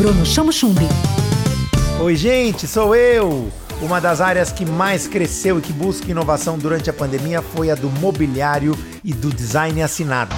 Bruno 0.00 0.24
Chamo 0.24 0.50
Chumbi. 0.50 0.88
Oi, 2.00 2.16
gente, 2.16 2.66
sou 2.66 2.96
eu. 2.96 3.52
Uma 3.82 4.00
das 4.00 4.22
áreas 4.22 4.50
que 4.50 4.64
mais 4.64 5.06
cresceu 5.06 5.58
e 5.58 5.60
que 5.60 5.74
busca 5.74 6.10
inovação 6.10 6.56
durante 6.56 6.88
a 6.88 6.92
pandemia 6.92 7.42
foi 7.42 7.70
a 7.70 7.74
do 7.74 7.90
mobiliário 7.90 8.74
e 9.04 9.12
do 9.12 9.28
design 9.28 9.82
assinado. 9.82 10.34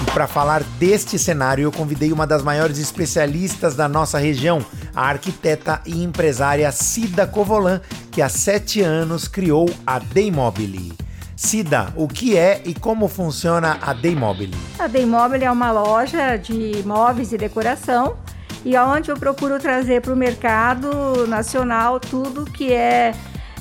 E 0.00 0.10
para 0.12 0.28
falar 0.28 0.62
deste 0.78 1.18
cenário, 1.18 1.64
eu 1.64 1.72
convidei 1.72 2.12
uma 2.12 2.24
das 2.24 2.44
maiores 2.44 2.78
especialistas 2.78 3.74
da 3.74 3.88
nossa 3.88 4.16
região, 4.16 4.64
a 4.94 5.08
arquiteta 5.08 5.80
e 5.84 6.04
empresária 6.04 6.70
Cida 6.70 7.26
Covolan, 7.26 7.80
que 8.12 8.22
há 8.22 8.28
sete 8.28 8.80
anos 8.80 9.26
criou 9.26 9.68
a 9.84 9.98
Daymobile. 9.98 10.92
Cida, 11.34 11.92
o 11.96 12.06
que 12.06 12.36
é 12.36 12.62
e 12.64 12.74
como 12.74 13.08
funciona 13.08 13.76
a 13.82 13.92
Daymobile? 13.92 14.56
A 14.78 14.86
Daymobile 14.86 15.44
é 15.44 15.50
uma 15.50 15.72
loja 15.72 16.36
de 16.36 16.80
móveis 16.86 17.32
e 17.32 17.38
decoração 17.38 18.16
e 18.64 18.76
onde 18.76 19.10
eu 19.10 19.16
procuro 19.16 19.58
trazer 19.58 20.00
para 20.00 20.12
o 20.12 20.16
mercado 20.16 21.26
nacional 21.26 21.98
tudo 22.00 22.44
que 22.44 22.72
é, 22.72 23.14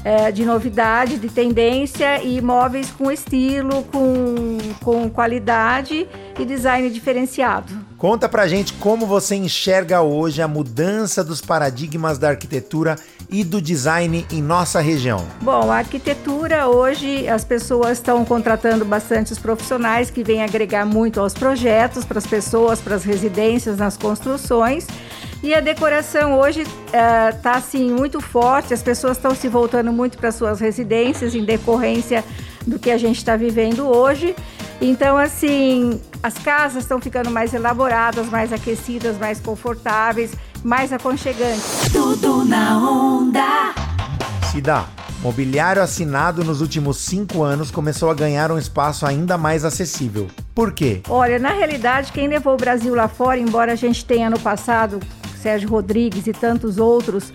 é, 0.04 0.32
de 0.32 0.46
novidade, 0.46 1.18
de 1.18 1.30
tendência 1.30 2.22
e 2.24 2.42
móveis 2.42 2.92
com 2.92 3.12
estilo, 3.12 3.84
com, 3.84 4.58
com 4.84 5.10
qualidade 5.10 6.08
e 6.40 6.46
design 6.46 6.90
diferenciado. 6.90 7.74
Conta 7.98 8.30
pra 8.30 8.48
gente 8.48 8.74
como 8.74 9.06
você 9.06 9.36
enxerga 9.36 10.02
hoje 10.02 10.42
a 10.42 10.48
mudança 10.48 11.24
dos 11.24 11.42
paradigmas 11.42 12.18
da 12.18 12.30
arquitetura 12.30 12.96
e 13.30 13.44
do 13.44 13.62
design 13.62 14.26
em 14.32 14.42
nossa 14.42 14.80
região. 14.80 15.26
Bom, 15.42 15.72
a 15.72 15.78
arquitetura 15.78 16.68
hoje 16.68 17.28
as 17.28 17.44
pessoas 17.44 17.98
estão 17.98 18.24
contratando 18.24 18.86
bastante 18.86 19.34
os 19.34 19.40
profissionais 19.40 20.10
que 20.10 20.24
vêm 20.24 20.44
agregar 20.44 20.86
muito 20.86 21.20
aos 21.20 21.34
projetos, 21.34 22.06
para 22.06 22.20
as 22.20 22.28
pessoas, 22.28 22.80
para 22.80 22.96
as 22.96 23.04
residências, 23.04 23.78
nas 23.78 23.98
construções. 23.98 24.88
E 25.44 25.54
a 25.54 25.60
decoração 25.60 26.40
hoje 26.40 26.62
está 26.62 27.54
é, 27.54 27.58
assim 27.58 27.92
muito 27.92 28.20
forte, 28.20 28.74
as 28.74 28.82
pessoas 28.82 29.18
estão 29.18 29.36
se 29.36 29.48
voltando 29.48 29.92
muito 29.92 30.18
para 30.18 30.32
suas 30.32 30.60
residências 30.60 31.36
em 31.36 31.44
decorrência 31.44 32.24
do 32.66 32.80
que 32.80 32.90
a 32.90 32.98
gente 32.98 33.18
está 33.18 33.36
vivendo 33.36 33.88
hoje. 33.88 34.36
Então, 34.82 35.18
assim, 35.18 36.00
as 36.28 36.38
casas 36.38 36.84
estão 36.84 37.00
ficando 37.00 37.32
mais 37.32 37.54
elaboradas, 37.54 38.28
mais 38.28 38.52
aquecidas, 38.52 39.18
mais 39.18 39.40
confortáveis, 39.40 40.34
mais 40.62 40.92
aconchegantes. 40.92 41.90
Tudo 41.94 42.44
na 42.44 42.78
onda. 42.78 43.74
Cida, 44.52 44.84
mobiliário 45.22 45.82
assinado 45.82 46.44
nos 46.44 46.60
últimos 46.60 46.98
cinco 46.98 47.44
anos 47.44 47.72
começou 47.72 48.12
a 48.12 48.14
ganhar 48.14 48.52
um 48.52 48.58
espaço 48.58 49.06
ainda 49.06 49.38
mais 49.38 49.64
acessível. 49.64 50.28
Por 50.54 50.74
quê? 50.74 51.02
Olha, 51.08 51.40
na 51.40 51.54
realidade, 51.54 52.12
quem 52.12 52.28
levou 52.28 52.56
o 52.56 52.58
Brasil 52.58 52.94
lá 52.94 53.08
fora, 53.08 53.40
embora 53.40 53.72
a 53.72 53.76
gente 53.76 54.04
tenha 54.04 54.30
no 54.30 54.38
passado 54.38 55.00
Sérgio 55.42 55.70
Rodrigues 55.70 56.28
e 56.28 56.34
tantos 56.34 56.78
outros, 56.78 57.32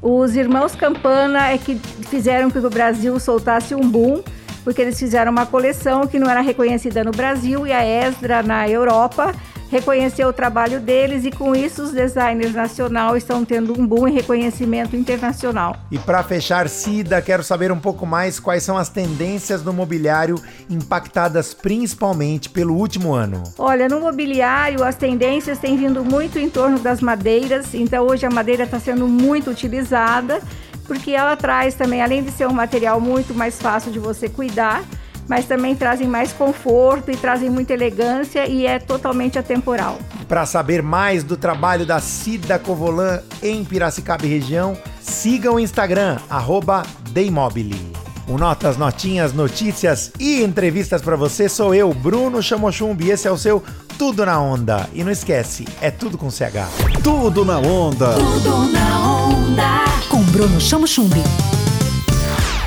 os 0.00 0.36
irmãos 0.36 0.76
Campana 0.76 1.48
é 1.48 1.58
que 1.58 1.74
fizeram 2.08 2.48
que 2.48 2.58
o 2.58 2.70
Brasil 2.70 3.18
soltasse 3.18 3.74
um 3.74 3.90
boom 3.90 4.22
porque 4.66 4.82
eles 4.82 4.98
fizeram 4.98 5.30
uma 5.30 5.46
coleção 5.46 6.08
que 6.08 6.18
não 6.18 6.28
era 6.28 6.40
reconhecida 6.40 7.04
no 7.04 7.12
Brasil 7.12 7.68
e 7.68 7.72
a 7.72 7.86
Esdra 7.86 8.42
na 8.42 8.68
Europa 8.68 9.32
reconheceu 9.70 10.26
o 10.26 10.32
trabalho 10.32 10.80
deles 10.80 11.24
e 11.24 11.30
com 11.30 11.54
isso 11.54 11.84
os 11.84 11.92
designers 11.92 12.52
nacionais 12.52 13.18
estão 13.18 13.44
tendo 13.44 13.80
um 13.80 13.86
boom 13.86 14.08
em 14.08 14.12
reconhecimento 14.12 14.96
internacional. 14.96 15.76
E 15.88 15.98
para 16.00 16.20
fechar, 16.24 16.68
Cida, 16.68 17.22
quero 17.22 17.44
saber 17.44 17.70
um 17.70 17.78
pouco 17.78 18.04
mais 18.04 18.40
quais 18.40 18.64
são 18.64 18.76
as 18.76 18.88
tendências 18.88 19.62
no 19.62 19.72
mobiliário 19.72 20.36
impactadas 20.68 21.54
principalmente 21.54 22.48
pelo 22.48 22.74
último 22.74 23.14
ano. 23.14 23.44
Olha, 23.56 23.88
no 23.88 24.00
mobiliário 24.00 24.82
as 24.82 24.96
tendências 24.96 25.58
têm 25.58 25.76
vindo 25.76 26.04
muito 26.04 26.40
em 26.40 26.50
torno 26.50 26.80
das 26.80 27.00
madeiras, 27.00 27.72
então 27.72 28.04
hoje 28.04 28.26
a 28.26 28.30
madeira 28.30 28.64
está 28.64 28.80
sendo 28.80 29.06
muito 29.06 29.48
utilizada 29.48 30.40
porque 30.86 31.12
ela 31.12 31.36
traz 31.36 31.74
também, 31.74 32.02
além 32.02 32.22
de 32.22 32.30
ser 32.30 32.46
um 32.46 32.52
material 32.52 33.00
muito 33.00 33.34
mais 33.34 33.60
fácil 33.60 33.90
de 33.92 33.98
você 33.98 34.28
cuidar, 34.28 34.82
mas 35.28 35.46
também 35.46 35.74
trazem 35.74 36.06
mais 36.06 36.32
conforto 36.32 37.10
e 37.10 37.16
trazem 37.16 37.50
muita 37.50 37.72
elegância 37.72 38.46
e 38.46 38.66
é 38.66 38.78
totalmente 38.78 39.38
atemporal. 39.38 39.98
Para 40.28 40.46
saber 40.46 40.82
mais 40.82 41.22
do 41.22 41.36
trabalho 41.36 41.84
da 41.84 42.00
Cida 42.00 42.58
Covolan 42.58 43.20
em 43.42 43.64
Piracicaba 43.64 44.24
e 44.24 44.28
região, 44.28 44.76
siga 45.00 45.52
o 45.52 45.60
Instagram, 45.60 46.18
arroba 46.28 46.82
Daymobile. 47.10 47.92
O 48.28 48.36
Notas, 48.36 48.76
Notinhas, 48.76 49.32
Notícias 49.32 50.10
e 50.18 50.42
entrevistas 50.42 51.00
para 51.00 51.14
você 51.14 51.48
sou 51.48 51.72
eu, 51.72 51.94
Bruno 51.94 52.42
Chamochumbi. 52.42 53.10
Esse 53.10 53.28
é 53.28 53.30
o 53.30 53.38
seu 53.38 53.62
Tudo 53.96 54.26
na 54.26 54.40
Onda. 54.40 54.88
E 54.92 55.04
não 55.04 55.12
esquece, 55.12 55.64
é 55.80 55.92
tudo 55.92 56.18
com 56.18 56.28
CH. 56.28 56.66
Tudo 57.04 57.44
na 57.44 57.58
Onda. 57.58 58.14
Tudo 58.14 58.72
na 58.72 59.08
onda. 59.08 59.95
Bruno 60.36 60.58
Chamo 60.60 60.86
Chumbi. 60.86 61.22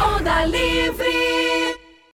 Onda 0.02 0.44
Livre. 0.44 1.29